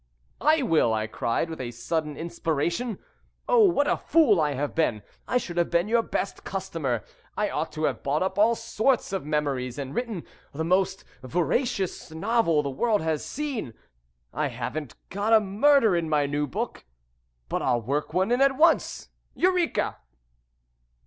"I 0.41 0.63
will!" 0.63 0.95
I 0.95 1.05
cried, 1.05 1.47
with 1.47 1.61
a 1.61 1.69
sudden 1.69 2.17
inspiration. 2.17 2.97
"Oh! 3.47 3.59
what 3.63 3.87
a 3.87 3.97
fool 3.97 4.41
I 4.41 4.53
have 4.53 4.73
been. 4.73 5.03
I 5.27 5.37
should 5.37 5.57
have 5.57 5.69
been 5.69 5.87
your 5.87 6.01
best 6.01 6.43
customer. 6.43 7.03
I 7.37 7.51
ought 7.51 7.71
to 7.73 7.83
have 7.83 8.01
bought 8.01 8.23
up 8.23 8.39
all 8.39 8.55
sorts 8.55 9.13
of 9.13 9.27
memories, 9.27 9.77
and 9.77 9.93
written 9.93 10.23
the 10.53 10.63
most 10.65 11.03
veracious 11.21 12.09
novel 12.09 12.63
the 12.63 12.69
world 12.71 13.01
has 13.01 13.23
seen. 13.23 13.75
I 14.33 14.47
haven't 14.47 14.95
got 15.09 15.33
a 15.33 15.39
murder 15.39 15.95
in 15.95 16.09
my 16.09 16.25
new 16.25 16.47
book, 16.47 16.83
but 17.47 17.61
I'll 17.61 17.83
work 17.83 18.11
one 18.11 18.31
in 18.31 18.41
at 18.41 18.57
once. 18.57 19.09
'_Eureka! 19.37 19.97